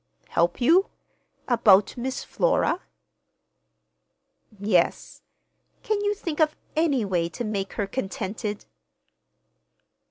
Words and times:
"Help 0.29 0.59
you?—about 0.59 1.95
Miss 1.95 2.23
Flora?" 2.23 2.81
"Yes. 4.59 5.21
Can 5.83 6.01
you 6.03 6.15
think 6.15 6.39
of 6.39 6.55
any 6.75 7.05
way 7.05 7.29
to 7.29 7.43
make 7.43 7.73
her 7.73 7.85
contented?" 7.85 8.65